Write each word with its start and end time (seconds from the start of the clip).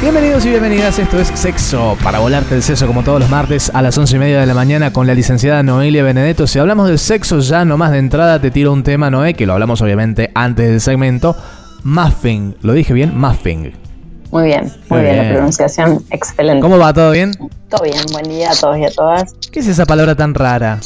Bienvenidos 0.00 0.46
y 0.46 0.50
bienvenidas, 0.50 0.96
esto 1.00 1.18
es 1.18 1.26
Sexo 1.26 1.98
para 2.04 2.20
volarte 2.20 2.54
el 2.54 2.62
seso 2.62 2.86
como 2.86 3.02
todos 3.02 3.18
los 3.18 3.28
martes 3.28 3.68
a 3.74 3.82
las 3.82 3.98
once 3.98 4.14
y 4.14 4.20
media 4.20 4.38
de 4.38 4.46
la 4.46 4.54
mañana 4.54 4.92
con 4.92 5.08
la 5.08 5.14
licenciada 5.14 5.64
Noelia 5.64 6.04
Benedetto. 6.04 6.46
Si 6.46 6.60
hablamos 6.60 6.88
de 6.88 6.98
sexo 6.98 7.40
ya 7.40 7.64
nomás 7.64 7.90
de 7.90 7.98
entrada 7.98 8.40
te 8.40 8.52
tiro 8.52 8.72
un 8.72 8.84
tema, 8.84 9.10
Noé, 9.10 9.34
que 9.34 9.44
lo 9.44 9.54
hablamos 9.54 9.82
obviamente 9.82 10.30
antes 10.36 10.68
del 10.68 10.80
segmento. 10.80 11.34
Muffin, 11.82 12.54
¿lo 12.62 12.74
dije 12.74 12.94
bien? 12.94 13.18
Muffin. 13.18 13.72
Muy 14.30 14.44
bien, 14.44 14.72
muy, 14.88 15.00
bien. 15.00 15.16
la 15.16 15.32
pronunciación 15.32 16.04
excelente. 16.10 16.60
¿Cómo 16.60 16.78
va? 16.78 16.92
¿Todo 16.92 17.10
bien? 17.10 17.32
Todo 17.68 17.82
bien, 17.82 18.04
buen 18.12 18.28
día 18.28 18.52
a 18.52 18.54
todos 18.54 18.78
y 18.78 18.84
a 18.84 18.90
todas. 18.90 19.34
¿Qué 19.50 19.58
es 19.58 19.66
esa 19.66 19.84
palabra 19.84 20.14
tan 20.14 20.32
rara? 20.32 20.78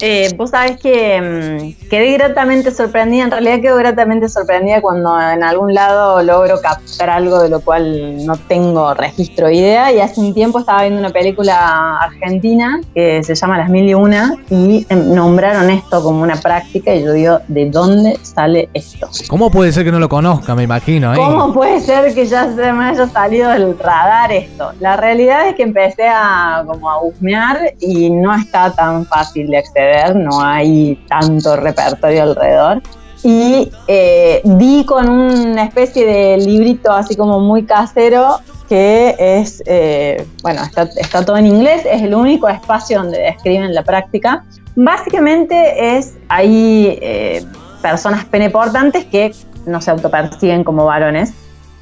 Eh, 0.00 0.34
vos 0.36 0.50
sabés 0.50 0.78
que 0.78 1.20
mm, 1.20 1.88
quedé 1.88 2.12
gratamente 2.12 2.70
sorprendida, 2.70 3.24
en 3.24 3.30
realidad 3.30 3.60
quedo 3.60 3.76
gratamente 3.76 4.28
sorprendida 4.28 4.80
cuando 4.82 5.18
en 5.18 5.42
algún 5.42 5.72
lado 5.72 6.22
logro 6.22 6.60
captar 6.60 7.08
algo 7.08 7.42
de 7.42 7.48
lo 7.48 7.60
cual 7.60 8.24
no 8.26 8.36
tengo 8.36 8.92
registro 8.94 9.46
o 9.46 9.50
idea 9.50 9.92
y 9.92 10.00
hace 10.00 10.20
un 10.20 10.34
tiempo 10.34 10.58
estaba 10.58 10.82
viendo 10.82 11.00
una 11.00 11.10
película 11.10 11.98
argentina 11.98 12.80
que 12.94 13.22
se 13.22 13.34
llama 13.34 13.56
Las 13.56 13.70
Mil 13.70 13.88
y 13.88 13.94
Una 13.94 14.34
y 14.50 14.86
em, 14.90 15.14
nombraron 15.14 15.70
esto 15.70 16.02
como 16.02 16.22
una 16.22 16.36
práctica 16.36 16.94
y 16.94 17.02
yo 17.02 17.12
digo, 17.12 17.38
¿de 17.48 17.70
dónde 17.70 18.18
sale 18.22 18.68
esto? 18.74 19.08
¿Cómo 19.28 19.50
puede 19.50 19.72
ser 19.72 19.84
que 19.84 19.92
no 19.92 19.98
lo 19.98 20.08
conozca, 20.08 20.54
me 20.54 20.64
imagino? 20.64 21.14
¿eh? 21.14 21.16
¿Cómo 21.16 21.54
puede 21.54 21.80
ser 21.80 22.14
que 22.14 22.26
ya 22.26 22.54
se 22.54 22.72
me 22.72 22.84
haya 22.84 23.08
salido 23.08 23.50
del 23.50 23.78
radar 23.78 24.30
esto? 24.32 24.72
La 24.80 24.96
realidad 24.96 25.48
es 25.48 25.54
que 25.54 25.62
empecé 25.62 26.06
a 26.06 26.64
como 26.66 26.90
a 26.90 27.02
husmear 27.02 27.74
y 27.80 28.10
no 28.10 28.34
está 28.34 28.72
tan 28.72 29.06
fácil 29.06 29.48
de 29.48 29.58
acceder 29.58 29.85
no 30.14 30.40
hay 30.40 30.96
tanto 31.08 31.56
repertorio 31.56 32.22
alrededor. 32.22 32.82
Y 33.22 33.70
eh, 33.88 34.40
di 34.44 34.84
con 34.84 35.08
una 35.08 35.64
especie 35.64 36.06
de 36.06 36.36
librito 36.36 36.92
así 36.92 37.16
como 37.16 37.40
muy 37.40 37.64
casero 37.64 38.38
que 38.68 39.14
es, 39.18 39.62
eh, 39.66 40.26
bueno, 40.42 40.62
está, 40.62 41.24
todo 41.24 41.36
en 41.36 41.46
inglés, 41.46 41.82
es 41.90 42.02
el 42.02 42.14
único 42.14 42.48
espacio 42.48 42.98
donde 42.98 43.18
describen 43.18 43.74
la 43.74 43.82
práctica. 43.82 44.44
Básicamente 44.74 45.96
es, 45.96 46.14
hay 46.28 46.98
eh, 47.00 47.44
personas 47.80 48.24
peneportantes 48.24 49.04
que 49.04 49.32
no 49.66 49.80
se 49.80 49.90
autoperciben 49.90 50.64
como 50.64 50.84
varones, 50.84 51.32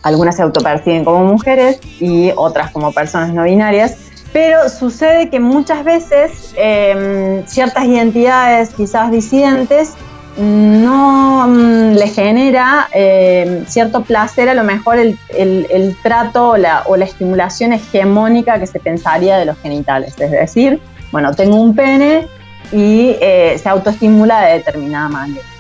algunas 0.02 0.36
se 0.36 0.42
autoperciben 0.42 1.04
como 1.04 1.24
mujeres 1.24 1.80
y 2.00 2.30
otras 2.36 2.70
como 2.70 2.92
personas 2.92 3.32
no 3.32 3.44
binarias, 3.44 4.03
pero 4.34 4.68
sucede 4.68 5.30
que 5.30 5.38
muchas 5.38 5.84
veces 5.84 6.52
em, 6.56 7.46
ciertas 7.46 7.84
identidades 7.84 8.70
quizás 8.70 9.12
disidentes 9.12 9.94
no 10.36 11.46
mm, 11.46 11.92
le 11.92 12.08
genera 12.08 12.88
em, 12.90 13.64
cierto 13.66 14.02
placer 14.02 14.48
a 14.48 14.54
lo 14.54 14.64
mejor 14.64 14.98
el, 14.98 15.96
trato 16.02 16.48
o 16.48 16.56
la, 16.56 17.04
estimulación 17.04 17.74
hegemónica 17.74 18.58
que 18.58 18.66
se 18.66 18.80
pensaría 18.80 19.38
de 19.38 19.44
los 19.44 19.56
genitales. 19.58 20.16
Es 20.18 20.32
decir, 20.32 20.80
bueno, 21.12 21.32
tengo 21.32 21.54
un 21.54 21.76
pene 21.76 22.26
y 22.72 23.14
eh, 23.20 23.56
se 23.62 23.68
autoestimula 23.68 24.46
de 24.46 24.54
determinada 24.54 25.08
manera. 25.10 25.53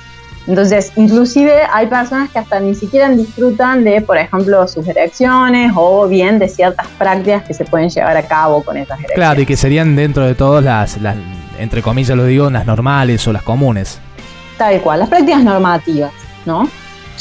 Entonces, 0.46 0.92
inclusive 0.96 1.62
hay 1.72 1.86
personas 1.86 2.30
que 2.30 2.38
hasta 2.38 2.60
ni 2.60 2.74
siquiera 2.74 3.08
disfrutan 3.08 3.82
de, 3.82 4.02
por 4.02 4.18
ejemplo, 4.18 4.68
sus 4.68 4.86
erecciones 4.86 5.72
o 5.74 6.06
bien 6.06 6.38
de 6.38 6.48
ciertas 6.48 6.86
prácticas 6.98 7.44
que 7.44 7.54
se 7.54 7.64
pueden 7.64 7.88
llevar 7.88 8.16
a 8.16 8.22
cabo 8.26 8.62
con 8.62 8.76
esas 8.76 8.98
erecciones. 8.98 9.16
Claro, 9.16 9.40
y 9.40 9.46
que 9.46 9.56
serían 9.56 9.96
dentro 9.96 10.26
de 10.26 10.34
todas 10.34 10.62
las, 10.62 10.98
entre 11.58 11.80
comillas 11.80 12.16
lo 12.16 12.26
digo, 12.26 12.50
las 12.50 12.66
normales 12.66 13.26
o 13.26 13.32
las 13.32 13.42
comunes. 13.42 13.98
Tal 14.58 14.80
cual, 14.82 15.00
las 15.00 15.08
prácticas 15.08 15.42
normativas, 15.42 16.12
¿no? 16.44 16.68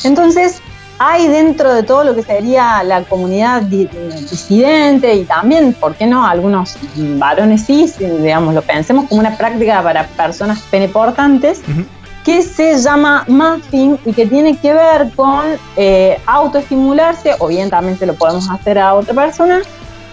Entonces, 0.03 0.61
hay 0.99 1.27
dentro 1.27 1.73
de 1.73 1.83
todo 1.83 2.03
lo 2.03 2.15
que 2.15 2.23
sería 2.23 2.83
la 2.83 3.03
comunidad 3.03 3.61
disidente 3.61 5.15
y 5.15 5.23
también, 5.23 5.73
¿por 5.73 5.95
qué 5.95 6.05
no? 6.05 6.25
Algunos 6.25 6.77
varones 6.95 7.65
cis, 7.65 7.97
digamos, 7.97 8.53
lo 8.53 8.61
pensemos 8.61 9.07
como 9.07 9.21
una 9.21 9.35
práctica 9.37 9.81
para 9.81 10.07
personas 10.07 10.59
peneportantes 10.69 11.61
que 12.23 12.41
se 12.41 12.77
llama 12.77 13.25
muffin 13.27 13.99
y 14.05 14.13
que 14.13 14.25
tiene 14.25 14.57
que 14.57 14.73
ver 14.73 15.11
con 15.15 15.45
eh, 15.75 16.17
autoestimularse, 16.25 17.35
o 17.39 17.47
bien 17.47 17.69
también 17.69 17.97
se 17.97 18.05
lo 18.05 18.13
podemos 18.15 18.49
hacer 18.49 18.79
a 18.79 18.93
otra 18.93 19.13
persona, 19.13 19.61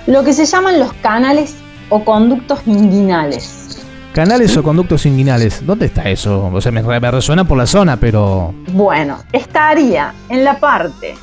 lo 0.06 0.24
que 0.24 0.32
se 0.32 0.44
llaman 0.44 0.80
los 0.80 0.92
canales 0.94 1.56
o 1.88 2.04
conductos 2.04 2.60
inguinales. 2.66 3.78
Canales 4.12 4.56
o 4.56 4.62
conductos 4.62 5.06
inguinales, 5.06 5.64
¿dónde 5.64 5.86
está 5.86 6.08
eso? 6.08 6.50
O 6.52 6.60
sea, 6.60 6.72
me, 6.72 6.82
resuena 7.10 7.44
por 7.44 7.56
la 7.56 7.66
zona, 7.66 7.96
pero... 7.96 8.52
Bueno, 8.72 9.18
estaría 9.32 10.12
en 10.28 10.42
la 10.42 10.58
parte 10.58 11.14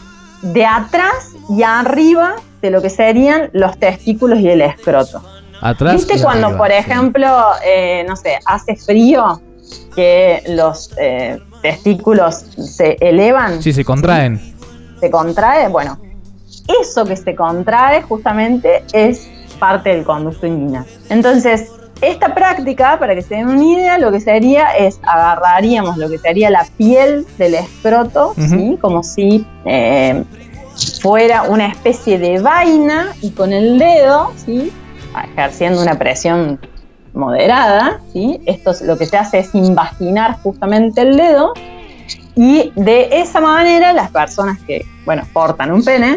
de 0.42 0.66
atrás 0.66 1.34
y 1.50 1.64
arriba 1.64 2.36
de 2.62 2.72
lo 2.72 2.82
que 2.82 2.90
serían 2.90 3.50
los 3.52 3.78
testículos 3.78 4.40
y 4.40 4.50
el 4.50 4.62
escroto. 4.62 5.22
Atrás. 5.60 5.96
¿Viste 5.96 6.22
cuando, 6.22 6.56
por 6.56 6.72
ejemplo, 6.72 7.28
eh, 7.66 8.06
no 8.08 8.16
sé, 8.16 8.40
hace 8.46 8.76
frío 8.76 9.42
que 9.96 10.44
los 10.50 10.92
eh, 10.98 11.40
testículos 11.62 12.46
se 12.58 12.98
elevan. 13.00 13.62
Sí, 13.62 13.74
se 13.74 13.84
contraen. 13.84 14.40
Se 15.00 15.10
contrae, 15.10 15.68
bueno, 15.68 16.00
eso 16.82 17.06
que 17.06 17.16
se 17.16 17.36
contrae 17.36 18.02
justamente 18.02 18.84
es 18.94 19.28
parte 19.60 19.90
del 19.90 20.04
conducto 20.04 20.46
inguinal. 20.48 20.86
Entonces, 21.10 21.72
esta 22.02 22.36
práctica, 22.36 23.00
para 23.00 23.16
que 23.16 23.22
se 23.22 23.36
den 23.36 23.48
una 23.48 23.64
idea, 23.64 23.98
lo 23.98 24.12
que 24.12 24.20
sería 24.20 24.76
es 24.78 25.00
agarraríamos 25.02 25.98
lo 25.98 26.10
que 26.10 26.18
sería 26.20 26.50
la 26.50 26.68
piel 26.78 27.26
del 27.38 27.56
escroto, 27.56 28.36
¿sí? 28.38 28.78
como 28.80 29.02
si 29.02 29.46
eh, 29.66 30.24
fuera 31.02 31.44
una 31.44 31.68
especie 31.68 32.20
de 32.20 32.40
vaina 32.40 33.08
y 33.22 33.32
con 33.32 33.52
el 33.52 33.80
dedo, 33.80 34.32
¿sí? 34.36 34.72
ejerciendo 35.34 35.82
una 35.82 35.98
presión 35.98 36.60
moderada, 37.18 38.00
¿sí? 38.14 38.40
Esto 38.46 38.72
lo 38.86 38.98
que 38.98 39.06
se 39.06 39.18
hace 39.18 39.40
es 39.40 39.54
invaginar 39.54 40.38
justamente 40.42 41.02
el 41.02 41.18
dedo 41.18 41.54
y 42.38 42.72
de 42.76 43.10
esa 43.12 43.42
manera 43.42 43.94
las 43.94 44.12
personas 44.12 44.60
que, 44.60 44.86
bueno, 45.06 45.24
portan 45.34 45.72
un 45.72 45.84
pene, 45.84 46.16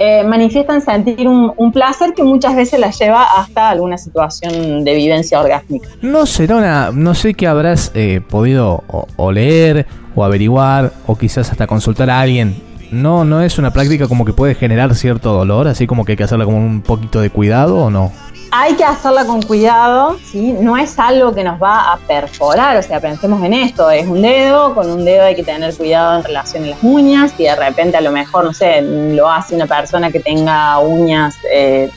eh, 0.00 0.24
manifiestan 0.24 0.82
sentir 0.82 1.28
un, 1.28 1.72
placer 1.72 2.14
que 2.14 2.24
muchas 2.24 2.56
veces 2.56 2.80
las 2.80 2.98
lleva 2.98 3.24
hasta 3.36 3.70
alguna 3.70 3.96
situación 3.96 4.84
de 4.84 4.94
vivencia 4.94 5.40
orgásmica. 5.40 5.88
No 6.02 6.26
será 6.26 6.90
no 6.92 7.14
sé 7.14 7.34
qué 7.34 7.46
habrás 7.46 7.92
eh, 7.94 8.20
podido 8.28 8.82
o, 9.16 9.32
leer 9.32 9.86
o 10.16 10.24
averiguar 10.24 10.92
o 11.06 11.16
quizás 11.16 11.50
hasta 11.50 11.68
consultar 11.68 12.10
a 12.10 12.20
alguien. 12.20 12.56
No, 12.90 13.24
no 13.24 13.40
es 13.40 13.58
una 13.58 13.72
práctica 13.72 14.08
como 14.08 14.24
que 14.24 14.32
puede 14.32 14.54
generar 14.54 14.94
cierto 14.96 15.32
dolor, 15.32 15.68
así 15.68 15.86
como 15.86 16.04
que 16.04 16.12
hay 16.12 16.16
que 16.16 16.24
hacerla 16.24 16.44
con 16.44 16.54
un 16.54 16.82
poquito 16.82 17.20
de 17.20 17.30
cuidado 17.30 17.76
o 17.76 17.90
no 17.90 18.10
hay 18.54 18.74
que 18.74 18.84
hacerla 18.84 19.24
con 19.24 19.40
cuidado, 19.40 20.18
¿sí? 20.22 20.52
No 20.52 20.76
es 20.76 20.98
algo 20.98 21.34
que 21.34 21.42
nos 21.42 21.60
va 21.60 21.90
a 21.90 21.96
perforar, 21.96 22.76
o 22.76 22.82
sea, 22.82 23.00
pensemos 23.00 23.42
en 23.42 23.54
esto, 23.54 23.90
es 23.90 24.06
un 24.06 24.20
dedo, 24.20 24.74
con 24.74 24.90
un 24.90 25.06
dedo 25.06 25.24
hay 25.24 25.34
que 25.34 25.42
tener 25.42 25.74
cuidado 25.74 26.18
en 26.18 26.24
relación 26.24 26.64
a 26.64 26.66
las 26.66 26.82
uñas, 26.82 27.32
y 27.38 27.44
de 27.44 27.56
repente 27.56 27.96
a 27.96 28.02
lo 28.02 28.12
mejor, 28.12 28.44
no 28.44 28.52
sé, 28.52 28.82
lo 28.82 29.30
hace 29.30 29.54
una 29.54 29.64
persona 29.64 30.12
que 30.12 30.20
tenga 30.20 30.78
uñas, 30.80 31.34
eh, 31.50 31.90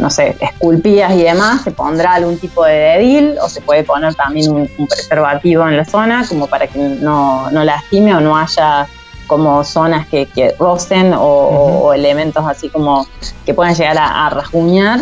no 0.00 0.08
sé, 0.08 0.38
esculpidas 0.40 1.12
y 1.12 1.24
demás, 1.24 1.64
se 1.64 1.70
pondrá 1.70 2.14
algún 2.14 2.38
tipo 2.38 2.64
de 2.64 2.72
dedil, 2.72 3.36
o 3.42 3.50
se 3.50 3.60
puede 3.60 3.84
poner 3.84 4.14
también 4.14 4.50
un, 4.50 4.86
preservativo 4.88 5.68
en 5.68 5.76
la 5.76 5.84
zona, 5.84 6.26
como 6.26 6.46
para 6.46 6.66
que 6.66 6.78
no, 6.78 7.50
lastime 7.52 8.14
o 8.14 8.20
no 8.22 8.38
haya 8.38 8.86
como 9.26 9.62
zonas 9.64 10.06
que, 10.08 10.54
rocen 10.58 11.12
o, 11.14 11.92
elementos 11.92 12.42
así 12.46 12.70
como 12.70 13.06
que 13.44 13.52
puedan 13.52 13.74
llegar 13.74 13.98
a, 13.98 14.26
a 14.26 14.30
rasguñar. 14.30 15.00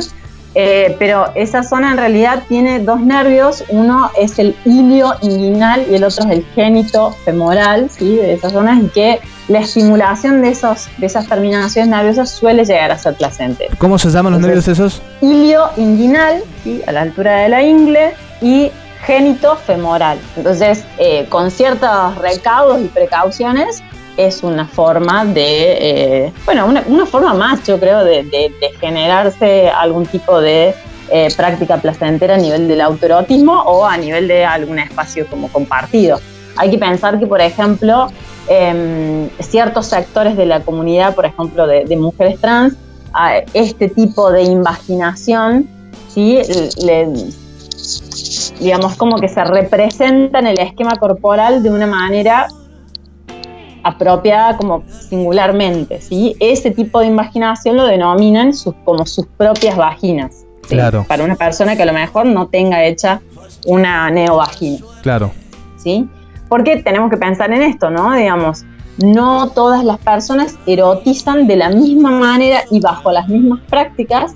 Eh, 0.55 0.97
pero 0.99 1.31
esa 1.37 1.63
zona 1.63 1.93
en 1.93 1.97
realidad 1.97 2.43
tiene 2.49 2.81
dos 2.81 3.01
nervios, 3.01 3.65
uno 3.69 4.11
es 4.19 4.39
el 4.39 4.57
ilio 4.65 5.15
inguinal 5.23 5.87
y 5.89 5.95
el 5.95 6.05
otro 6.05 6.25
es 6.25 6.31
el 6.31 6.45
génito 6.55 7.13
femoral, 7.25 7.89
¿sí? 7.89 8.17
de 8.17 8.33
esas 8.33 8.53
zonas, 8.53 8.83
y 8.83 8.89
que 8.89 9.21
la 9.47 9.61
estimulación 9.61 10.43
de, 10.43 10.51
esos, 10.51 10.89
de 10.99 11.07
esas 11.07 11.29
terminaciones 11.29 11.91
nerviosas 11.91 12.31
suele 12.31 12.65
llegar 12.65 12.91
a 12.91 12.99
ser 12.99 13.15
placentera. 13.15 13.75
¿Cómo 13.79 13.99
se 13.99 14.11
llaman 14.11 14.33
los 14.33 14.43
nervios 14.43 14.67
esos? 14.67 15.03
Ilio 15.21 15.71
inguinal, 15.77 16.43
¿sí? 16.65 16.83
a 16.87 16.93
la 16.93 17.03
altura 17.03 17.37
de 17.39 17.49
la 17.49 17.63
ingle, 17.63 18.15
y 18.41 18.73
génito 19.05 19.57
femoral. 19.57 20.19
Entonces, 20.37 20.85
eh, 20.99 21.27
con 21.29 21.51
ciertos 21.51 22.17
recaudos 22.19 22.81
y 22.81 22.87
precauciones, 22.87 23.83
es 24.27 24.43
una 24.43 24.67
forma 24.67 25.25
de, 25.25 26.25
eh, 26.27 26.33
bueno, 26.45 26.67
una, 26.67 27.07
forma 27.07 27.35
más, 27.35 27.67
yo 27.67 27.79
creo, 27.79 28.05
de, 28.05 28.53
generarse 28.81 29.69
algún 29.69 30.07
tipo 30.07 30.41
de 30.41 30.75
eh, 31.11 31.29
práctica 31.37 31.79
placentera 31.79 32.35
a 32.35 32.39
nivel 32.39 32.69
del 32.69 32.81
autoerotismo 32.81 33.53
o 33.63 33.85
a 33.85 33.97
nivel 33.97 34.29
de 34.29 34.45
algún 34.45 34.79
espacio 34.79 35.27
como 35.29 35.49
compartido. 35.49 36.21
Hay 36.57 36.71
que 36.71 36.79
pensar 36.79 37.19
que, 37.19 37.27
por 37.27 37.41
ejemplo, 37.41 38.09
em, 38.49 39.29
ciertos 39.41 39.87
sectores 39.87 40.37
de 40.37 40.47
la 40.47 40.61
comunidad, 40.61 41.15
por 41.15 41.25
ejemplo, 41.25 41.67
de, 41.67 41.97
mujeres 41.97 42.41
trans, 42.41 42.75
este 43.55 43.89
tipo 43.89 44.31
de 44.31 44.43
invaginación, 44.43 45.69
¿sí? 46.09 46.39
digamos, 48.61 48.95
como 48.97 49.17
que 49.17 49.29
se 49.29 49.43
representa 49.43 50.39
en 50.39 50.47
el 50.47 50.61
esquema 50.61 50.97
corporal 50.97 51.63
de 51.63 51.71
una 51.71 51.87
manera 51.87 52.49
apropiada 53.83 54.57
como 54.57 54.83
singularmente, 54.89 56.01
¿sí? 56.01 56.37
Ese 56.41 56.71
tipo 56.71 57.01
de 57.01 57.07
imaginación 57.07 57.77
lo 57.77 57.87
denominan 57.87 58.55
sus, 58.55 58.75
como 58.85 59.07
sus 59.07 59.27
propias 59.27 59.77
vaginas. 59.77 60.45
Claro. 60.69 61.05
Para 61.09 61.25
una 61.25 61.35
persona 61.35 61.77
que 61.77 61.83
a 61.83 61.87
lo 61.87 61.93
mejor 61.93 62.27
no 62.27 62.49
tenga 62.49 62.85
hecha 62.85 63.21
una 63.67 64.11
neovagina. 64.11 64.79
Claro. 65.03 65.33
¿Sí? 65.77 66.09
Porque 66.49 66.83
tenemos 66.83 67.11
que 67.11 67.17
pensar 67.17 67.53
en 67.53 67.63
esto, 67.63 67.91
¿no? 67.91 68.15
Digamos, 68.15 68.65
no 68.99 69.49
todas 69.51 69.85
las 69.85 69.99
personas 69.99 70.57
erotizan 70.67 71.47
de 71.47 71.57
la 71.57 71.71
misma 71.71 72.11
manera 72.11 72.61
y 72.71 72.81
bajo 72.81 73.11
las 73.13 73.29
mismas 73.29 73.61
prácticas 73.69 74.35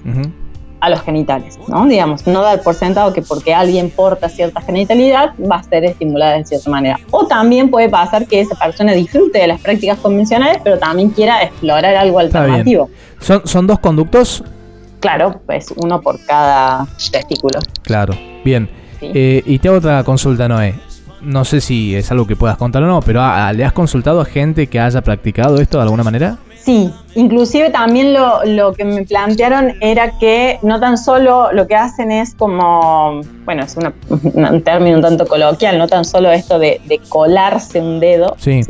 a 0.85 0.91
los 0.91 1.01
genitales, 1.01 1.59
¿no? 1.67 1.87
Digamos, 1.87 2.27
no 2.27 2.43
dar 2.43 2.63
por 2.63 2.75
sentado 2.75 3.13
que 3.13 3.23
porque 3.23 3.55
alguien 3.55 3.91
porta 3.91 4.29
cierta 4.29 4.61
genitalidad 4.61 5.33
va 5.51 5.57
a 5.57 5.63
ser 5.63 5.85
estimulada 5.85 6.35
de 6.35 6.45
cierta 6.45 6.69
manera. 6.69 7.01
O 7.11 7.27
también 7.27 7.71
puede 7.71 7.89
pasar 7.89 8.27
que 8.27 8.41
esa 8.41 8.55
persona 8.55 8.93
disfrute 8.93 9.39
de 9.39 9.47
las 9.47 9.61
prácticas 9.61 9.99
convencionales, 9.99 10.59
pero 10.63 10.79
también 10.79 11.09
quiera 11.09 11.43
explorar 11.43 11.95
algo 11.97 12.19
alternativo. 12.19 12.91
¿Son, 13.19 13.47
¿Son 13.47 13.67
dos 13.67 13.79
conductos? 13.79 14.45
Claro, 15.01 15.41
pues 15.47 15.73
uno 15.77 16.01
por 16.03 16.19
cada 16.27 16.87
testículo. 17.11 17.61
Claro, 17.83 18.15
bien. 18.45 18.69
Eh, 19.01 19.43
y 19.45 19.59
te 19.59 19.69
hago 19.69 19.79
otra 19.79 20.05
consulta, 20.05 20.49
Noé. 20.49 20.75
No 21.23 21.47
sé 21.47 21.63
si 21.63 21.95
es 21.95 22.11
algo 22.11 22.27
que 22.27 22.37
puedas 22.37 22.59
contar 22.59 22.83
o 22.83 22.87
no, 22.87 23.01
pero 23.01 23.23
¿le 23.55 23.65
has 23.65 23.73
consultado 23.73 24.21
a 24.21 24.27
gente 24.27 24.67
que 24.67 24.79
haya 24.79 25.01
practicado 25.01 25.59
esto 25.61 25.79
de 25.79 25.85
alguna 25.85 26.05
manera? 26.05 26.37
Sí, 26.65 26.91
inclusive 27.15 27.69
también 27.69 28.15
lo, 28.15 28.73
que 28.73 28.85
me 28.87 29.05
plantearon 29.05 29.75
era 29.83 30.19
que 30.19 30.59
no 30.63 30.81
tan 30.81 30.97
solo 30.97 31.53
lo 31.53 31.67
que 31.67 31.75
hacen 31.75 32.11
es 32.11 32.35
como, 32.35 33.21
bueno, 33.45 33.65
es 33.65 33.77
un 34.09 34.63
término 34.63 34.97
un 34.97 35.03
tanto 35.03 35.27
coloquial, 35.27 35.77
no 35.77 35.87
tan 35.89 36.07
solo 36.07 36.31
esto 36.31 36.59
de, 36.59 36.81
colarse 37.09 37.81
un 37.81 38.01
dedo, 38.01 38.35
sí. 38.39 38.63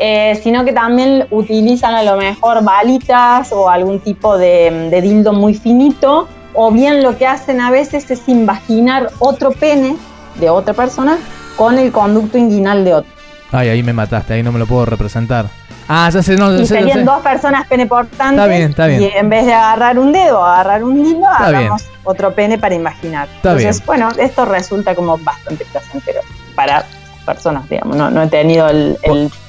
Eh, 0.00 0.38
sino 0.42 0.64
que 0.64 0.72
también 0.72 1.26
utilizan 1.30 1.94
a 1.94 2.04
lo 2.04 2.16
mejor 2.16 2.62
balitas 2.62 3.50
o 3.50 3.68
algún 3.68 3.98
tipo 3.98 4.38
de, 4.38 4.88
de 4.90 5.00
dildo 5.00 5.32
muy 5.32 5.54
finito, 5.54 6.28
o 6.52 6.70
bien 6.70 7.02
lo 7.02 7.16
que 7.16 7.26
hacen 7.26 7.60
a 7.60 7.70
veces 7.70 8.10
es 8.10 8.28
invaginar 8.28 9.08
otro 9.18 9.52
pene 9.52 9.96
de 10.38 10.50
otra 10.50 10.74
persona 10.74 11.18
con 11.56 11.78
el 11.78 11.90
conducto 11.92 12.36
inguinal 12.36 12.84
de 12.84 12.94
otro. 12.94 13.10
Ay, 13.50 13.70
ahí 13.70 13.82
me 13.82 13.94
mataste, 13.94 14.34
ahí 14.34 14.42
no 14.42 14.52
me 14.52 14.58
lo 14.58 14.66
puedo 14.66 14.84
representar. 14.84 15.46
Ah, 15.88 16.10
ya 16.12 16.22
sé, 16.22 16.36
no, 16.36 16.54
y 16.54 16.66
serían 16.66 17.04
dos 17.04 17.22
personas 17.22 17.66
peneportantes. 17.66 18.38
Está 18.38 18.46
bien, 18.46 18.70
está 18.70 18.86
bien. 18.86 19.02
Y 19.02 19.06
en 19.06 19.30
vez 19.30 19.46
de 19.46 19.54
agarrar 19.54 19.98
un 19.98 20.12
dedo 20.12 20.44
agarrar 20.44 20.84
un 20.84 21.04
hilo, 21.04 21.26
agarramos 21.26 21.86
otro 22.04 22.34
pene 22.34 22.58
para 22.58 22.74
imaginar. 22.74 23.26
Entonces, 23.36 23.84
bueno, 23.86 24.10
esto 24.18 24.44
resulta 24.44 24.94
como 24.94 25.16
bastante 25.18 25.64
placentero 25.64 26.20
para 26.54 26.84
personas, 27.24 27.68
digamos. 27.68 27.96
No, 27.96 28.22
he 28.22 28.26
tenido 28.26 28.68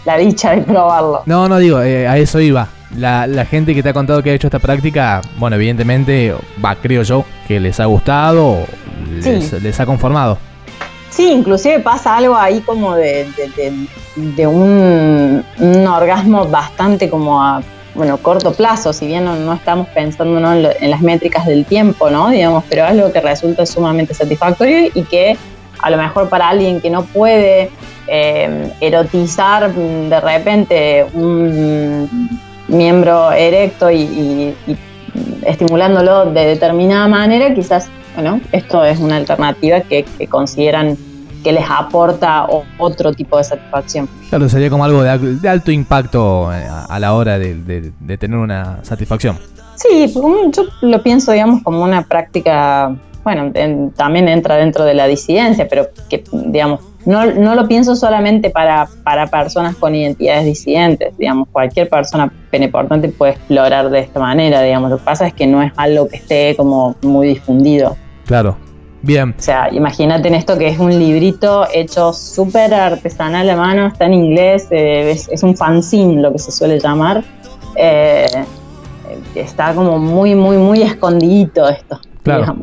la 0.05 0.17
dicha 0.17 0.51
de 0.51 0.61
probarlo. 0.61 1.23
No, 1.25 1.49
no 1.49 1.57
digo, 1.57 1.81
eh, 1.81 2.07
a 2.07 2.17
eso 2.17 2.39
iba. 2.39 2.69
La, 2.95 3.27
gente 3.45 3.75
que 3.75 3.83
te 3.83 3.89
ha 3.89 3.93
contado 3.93 4.23
que 4.23 4.31
ha 4.31 4.33
hecho 4.33 4.47
esta 4.47 4.59
práctica, 4.59 5.21
bueno, 5.37 5.57
evidentemente, 5.57 6.33
va, 6.63 6.75
creo 6.75 7.03
yo, 7.03 7.25
que 7.47 7.59
les 7.59 7.79
ha 7.79 7.85
gustado, 7.85 8.65
les 9.11 9.79
ha 9.79 9.85
conformado. 9.85 10.37
Sí, 11.09 11.31
inclusive 11.31 11.79
pasa 11.79 12.15
algo 12.15 12.35
ahí 12.35 12.61
como 12.61 12.95
de, 12.95 13.27
un, 14.47 15.43
orgasmo 15.87 16.45
bastante 16.47 17.09
como 17.09 17.41
a 17.41 17.61
bueno, 17.95 18.17
corto 18.17 18.53
plazo, 18.53 18.93
si 18.93 19.07
bien 19.07 19.25
no, 19.25 19.53
estamos 19.53 19.87
pensando 19.89 20.37
en, 20.37 20.89
las 20.89 21.01
métricas 21.01 21.45
del 21.45 21.65
tiempo, 21.65 22.09
¿no? 22.09 22.29
Digamos, 22.29 22.63
pero 22.69 22.85
algo 22.85 23.11
que 23.11 23.19
resulta 23.19 23.65
sumamente 23.65 24.13
satisfactorio 24.13 24.89
y 24.93 25.03
que 25.03 25.35
a 25.79 25.89
lo 25.89 25.97
mejor 25.97 26.29
para 26.29 26.49
alguien 26.49 26.79
que 26.79 26.89
no 26.89 27.03
puede 27.03 27.71
eh, 28.07 28.71
erotizar 28.79 29.73
de 29.73 30.19
repente 30.21 31.05
un 31.13 32.29
miembro 32.67 33.31
erecto 33.31 33.91
y, 33.91 34.55
estimulándolo 35.45 36.31
de 36.31 36.45
determinada 36.45 37.07
manera, 37.07 37.53
quizás, 37.53 37.89
bueno, 38.13 38.39
esto 38.51 38.85
es 38.85 38.99
una 38.99 39.17
alternativa 39.17 39.81
que 39.81 40.05
consideran 40.29 40.95
que 41.43 41.51
les 41.51 41.65
aporta 41.69 42.47
otro 42.77 43.13
tipo 43.13 43.37
de 43.37 43.43
satisfacción. 43.43 44.09
Claro, 44.29 44.49
sería 44.49 44.69
como 44.69 44.83
algo 44.83 45.03
de, 45.03 45.49
alto 45.49 45.71
impacto 45.71 46.53
eh, 46.53 46.65
a, 46.67 46.99
la 46.99 47.13
hora 47.13 47.39
de, 47.39 47.91
tener 48.17 48.37
una 48.37 48.83
satisfacción. 48.83 49.37
Sí, 49.75 50.13
yo 50.13 50.63
lo 50.81 51.01
pienso, 51.01 51.31
digamos, 51.31 51.63
como 51.63 51.83
una 51.83 52.01
práctica, 52.03 52.93
bueno, 53.23 53.51
también 53.95 54.27
entra 54.27 54.57
dentro 54.57 54.83
de 54.83 54.93
la 54.93 55.07
disidencia, 55.07 55.67
pero 55.69 55.87
que, 56.09 56.23
digamos, 56.31 56.81
no, 57.05 57.25
no 57.25 57.55
lo 57.55 57.67
pienso 57.67 57.95
solamente 57.95 58.49
para, 58.49 58.89
para 59.03 59.27
personas 59.27 59.75
con 59.75 59.95
identidades 59.95 60.45
disidentes, 60.45 61.17
digamos, 61.17 61.47
cualquier 61.49 61.87
persona 61.87 62.31
peneportante 62.51 63.07
puede 63.07 63.33
explorar 63.33 63.89
de 63.89 63.99
esta 63.99 64.19
manera, 64.19 64.61
digamos, 64.61 64.91
lo 64.91 64.97
que 64.97 65.05
pasa 65.05 65.27
es 65.27 65.33
que 65.33 65.47
no 65.47 65.61
es 65.61 65.71
algo 65.77 66.09
que 66.09 66.17
esté 66.17 66.55
como 66.57 66.95
muy 67.01 67.27
difundido. 67.27 67.95
Claro, 68.25 68.57
Bien. 69.01 69.33
O 69.37 69.41
sea, 69.41 69.69
imagínate 69.71 70.27
en 70.27 70.35
esto 70.35 70.57
que 70.57 70.67
es 70.67 70.79
un 70.79 70.97
librito 70.97 71.67
hecho 71.73 72.11
súper 72.13 72.73
artesanal 72.73 73.49
a 73.49 73.55
mano, 73.55 73.87
está 73.87 74.05
en 74.05 74.13
inglés, 74.13 74.67
eh, 74.71 75.11
es, 75.11 75.43
un 75.43 75.55
fanzine 75.55 76.21
lo 76.21 76.33
que 76.33 76.39
se 76.39 76.51
suele 76.51 76.79
llamar. 76.79 77.23
Eh, 77.75 78.27
está 79.35 79.73
como 79.73 79.97
muy, 79.97 80.35
muy, 80.35 80.57
muy 80.57 80.81
escondidito 80.81 81.67
esto. 81.69 81.99
Claro. 82.23 82.57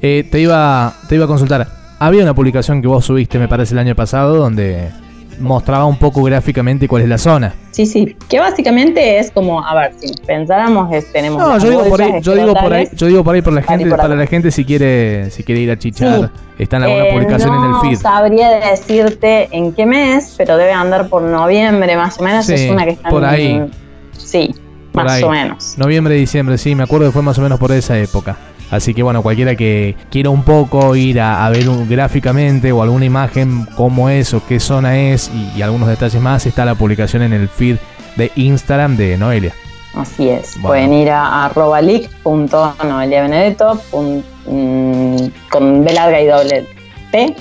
Eh, 0.00 0.26
te, 0.30 0.40
iba, 0.40 0.94
te 1.08 1.16
iba 1.16 1.24
a 1.24 1.28
consultar. 1.28 1.66
Había 1.98 2.22
una 2.22 2.34
publicación 2.34 2.80
que 2.80 2.88
vos 2.88 3.04
subiste, 3.04 3.38
me 3.38 3.48
parece, 3.48 3.74
el 3.74 3.80
año 3.80 3.94
pasado, 3.94 4.36
donde 4.36 4.90
mostraba 5.40 5.84
un 5.84 5.98
poco 5.98 6.22
gráficamente 6.22 6.88
cuál 6.88 7.02
es 7.02 7.08
la 7.08 7.18
zona. 7.18 7.54
Sí, 7.70 7.86
sí, 7.86 8.16
que 8.28 8.40
básicamente 8.40 9.18
es 9.18 9.30
como, 9.30 9.64
a 9.64 9.74
ver, 9.74 9.94
si 9.98 10.12
pensáramos, 10.26 10.90
tenemos... 11.12 11.40
No, 11.40 11.58
yo 11.58 11.70
digo, 11.70 11.84
por 11.84 12.02
ahí, 12.02 12.12
yo 12.20 12.34
digo 12.34 12.54
por 12.54 12.72
ahí, 12.72 12.88
yo 12.92 13.06
digo 13.06 13.24
por 13.24 13.34
ahí 13.34 13.42
por 13.42 13.52
la 13.52 13.62
gente, 13.62 13.90
para 13.90 14.16
la 14.16 14.26
gente 14.26 14.50
si 14.50 14.64
quiere, 14.64 15.30
si 15.30 15.44
quiere 15.44 15.60
ir 15.60 15.70
a 15.70 15.78
chichar, 15.78 16.30
está 16.58 16.78
en 16.78 16.82
alguna 16.84 17.04
eh, 17.04 17.12
publicación 17.12 17.54
en 17.54 17.70
el 17.70 17.74
feed. 17.80 17.92
No 17.92 18.00
sabría 18.00 18.50
decirte 18.70 19.48
en 19.52 19.72
qué 19.72 19.86
mes, 19.86 20.34
pero 20.36 20.56
debe 20.56 20.72
andar 20.72 21.08
por 21.08 21.22
noviembre 21.22 21.96
más 21.96 22.18
o 22.18 22.24
menos, 22.24 22.48
es 22.48 22.70
una 22.70 22.84
que 22.84 22.92
está 22.92 23.08
por 23.10 23.24
ahí. 23.24 23.70
sí, 24.16 24.54
más 24.92 25.22
o 25.22 25.30
menos. 25.30 25.78
Noviembre, 25.78 26.14
diciembre, 26.14 26.58
sí, 26.58 26.74
me 26.74 26.82
acuerdo 26.82 27.06
que 27.06 27.12
fue 27.12 27.22
más 27.22 27.38
o 27.38 27.42
menos 27.42 27.58
por 27.60 27.70
esa 27.72 27.96
época. 27.98 28.36
Así 28.70 28.92
que 28.94 29.02
bueno, 29.02 29.22
cualquiera 29.22 29.56
que 29.56 29.96
quiera 30.10 30.30
un 30.30 30.42
poco 30.42 30.94
ir 30.94 31.20
a, 31.20 31.48
ver 31.50 31.64
gráficamente 31.88 32.70
o 32.72 32.82
alguna 32.82 33.06
imagen 33.06 33.66
cómo 33.76 34.10
es 34.10 34.34
o 34.34 34.44
qué 34.46 34.60
zona 34.60 34.98
es 34.98 35.30
y, 35.56 35.62
algunos 35.62 35.88
detalles 35.88 36.20
más, 36.20 36.44
está 36.46 36.64
la 36.64 36.74
publicación 36.74 37.22
en 37.22 37.32
el 37.32 37.48
feed 37.48 37.76
de 38.16 38.30
Instagram 38.36 38.96
de 38.96 39.16
Noelia. 39.16 39.54
Así 39.94 40.28
es, 40.28 40.56
pueden 40.60 40.92
ir 40.92 41.10
a 41.10 41.46
arroba 41.46 41.80
mm, 41.80 42.06
con 45.50 45.84
B 45.84 45.92
larga 45.92 46.20
y 46.20 46.26
doble 46.26 46.66
T. 47.10 47.34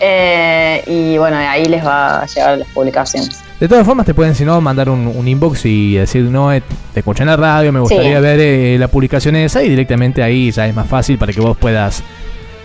Eh, 0.00 0.82
y 0.86 1.16
bueno, 1.16 1.36
ahí 1.36 1.64
les 1.66 1.84
va 1.84 2.22
a 2.22 2.26
llegar 2.26 2.58
las 2.58 2.68
publicaciones. 2.68 3.45
De 3.58 3.68
todas 3.68 3.86
formas, 3.86 4.04
te 4.04 4.12
pueden, 4.12 4.34
si 4.34 4.44
no, 4.44 4.60
mandar 4.60 4.90
un, 4.90 5.26
inbox 5.26 5.64
y 5.64 5.94
decir, 5.94 6.24
no, 6.24 6.52
eh, 6.52 6.62
te 6.92 7.00
escuché 7.00 7.22
en 7.22 7.28
la 7.28 7.36
radio, 7.36 7.72
me 7.72 7.80
gustaría 7.80 8.20
ver 8.20 8.38
eh, 8.38 8.76
la 8.78 8.88
publicación 8.88 9.34
esa 9.34 9.62
y 9.62 9.70
directamente 9.70 10.22
ahí 10.22 10.50
ya 10.50 10.66
es 10.66 10.74
más 10.74 10.86
fácil 10.86 11.16
para 11.16 11.32
que 11.32 11.40
vos 11.40 11.56
puedas 11.56 12.02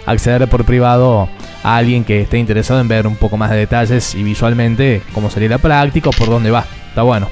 acceder 0.05 0.49
por 0.49 0.65
privado 0.65 1.29
a 1.63 1.77
alguien 1.77 2.03
que 2.03 2.21
esté 2.21 2.39
interesado 2.39 2.81
en 2.81 2.89
ver 2.89 3.07
un 3.07 3.15
poco 3.15 3.37
más 3.37 3.51
de 3.51 3.57
detalles 3.57 4.15
y 4.15 4.23
visualmente 4.23 5.01
cómo 5.13 5.29
sería 5.29 5.47
la 5.47 5.59
práctica 5.59 6.09
o 6.09 6.11
por 6.11 6.29
dónde 6.29 6.51
va. 6.51 6.65
Está 6.89 7.03
bueno. 7.03 7.29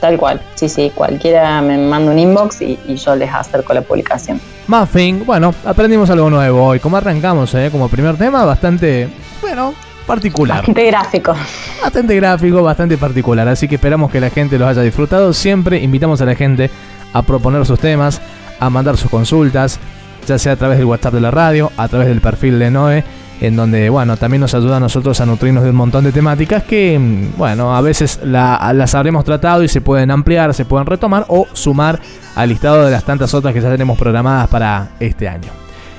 Tal 0.00 0.16
cual, 0.16 0.40
sí, 0.54 0.70
sí, 0.70 0.90
cualquiera 0.94 1.60
me 1.60 1.76
manda 1.76 2.10
un 2.10 2.18
inbox 2.18 2.62
y, 2.62 2.78
yo 2.96 3.14
les 3.14 3.30
acerco 3.30 3.74
la 3.74 3.82
publicación. 3.82 4.40
Muffin, 4.66 5.26
bueno, 5.26 5.54
aprendimos 5.66 6.08
algo 6.08 6.30
nuevo 6.30 6.64
hoy. 6.64 6.80
Como 6.80 6.96
arrancamos, 6.96 7.54
eh? 7.54 7.68
como 7.70 7.90
primer 7.90 8.16
tema, 8.16 8.46
bastante, 8.46 9.10
bueno, 9.42 9.74
particular. 10.10 10.56
Bastante 10.56 10.86
gráfico. 10.86 11.36
Bastante 11.80 12.16
gráfico, 12.16 12.62
bastante 12.64 12.98
particular. 12.98 13.46
Así 13.46 13.68
que 13.68 13.76
esperamos 13.76 14.10
que 14.10 14.20
la 14.20 14.28
gente 14.28 14.58
los 14.58 14.68
haya 14.68 14.82
disfrutado. 14.82 15.32
Siempre 15.32 15.80
invitamos 15.80 16.20
a 16.20 16.24
la 16.24 16.34
gente 16.34 16.68
a 17.12 17.22
proponer 17.22 17.64
sus 17.64 17.78
temas, 17.78 18.20
a 18.58 18.68
mandar 18.70 18.96
sus 18.96 19.08
consultas, 19.08 19.78
ya 20.26 20.36
sea 20.36 20.54
a 20.54 20.56
través 20.56 20.78
del 20.78 20.86
WhatsApp 20.86 21.14
de 21.14 21.20
la 21.20 21.30
radio, 21.30 21.70
a 21.76 21.86
través 21.86 22.08
del 22.08 22.20
perfil 22.20 22.58
de 22.58 22.72
Noé, 22.72 23.04
en 23.40 23.54
donde, 23.54 23.88
bueno, 23.88 24.16
también 24.16 24.40
nos 24.40 24.52
ayuda 24.52 24.78
a 24.78 24.80
nosotros 24.80 25.20
a 25.20 25.26
nutrirnos 25.26 25.62
de 25.62 25.70
un 25.70 25.76
montón 25.76 26.02
de 26.02 26.10
temáticas 26.10 26.64
que, 26.64 26.98
mm, 26.98 27.38
bueno, 27.38 27.76
a 27.76 27.80
veces 27.80 28.18
las 28.24 28.94
habremos 28.96 29.24
tratado 29.24 29.62
y 29.62 29.68
se 29.68 29.80
pueden 29.80 30.10
ampliar, 30.10 30.54
se 30.54 30.64
pueden 30.64 30.86
retomar 30.86 31.24
o 31.28 31.46
sumar 31.52 32.00
al 32.34 32.48
listado 32.48 32.84
de 32.84 32.90
las 32.90 33.04
tantas 33.04 33.32
otras 33.32 33.54
que 33.54 33.60
ya 33.60 33.70
tenemos 33.70 33.96
programadas 33.96 34.48
para 34.48 34.88
este 34.98 35.28
año. 35.28 35.52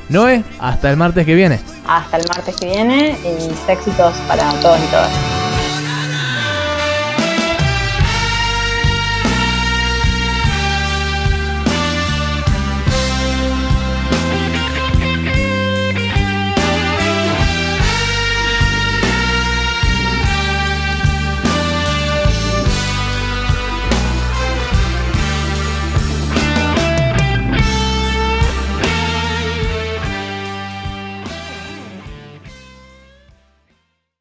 Noé, 0.09 0.43
hasta 0.59 0.91
el 0.91 0.97
martes 0.97 1.25
que 1.25 1.33
viene. 1.33 1.61
Hasta 1.91 2.15
el 2.15 2.27
martes 2.29 2.55
que 2.55 2.67
viene 2.67 3.17
y 3.21 3.69
éxitos 3.69 4.13
para 4.25 4.49
todos 4.61 4.79
y 4.79 4.85
todas. 4.85 5.40